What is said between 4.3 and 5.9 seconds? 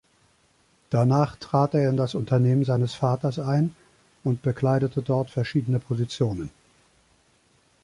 bekleidete dort verschiedene